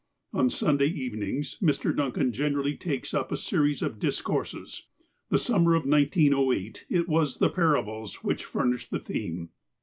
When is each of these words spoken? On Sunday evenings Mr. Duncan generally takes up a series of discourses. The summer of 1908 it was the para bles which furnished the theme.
On 0.33 0.49
Sunday 0.49 0.87
evenings 0.87 1.59
Mr. 1.61 1.95
Duncan 1.95 2.33
generally 2.33 2.75
takes 2.75 3.13
up 3.13 3.31
a 3.31 3.37
series 3.37 3.83
of 3.83 3.99
discourses. 3.99 4.87
The 5.29 5.37
summer 5.37 5.75
of 5.75 5.85
1908 5.85 6.87
it 6.89 7.07
was 7.07 7.37
the 7.37 7.51
para 7.51 7.83
bles 7.83 8.23
which 8.23 8.43
furnished 8.43 8.89
the 8.89 8.97
theme. 8.97 9.49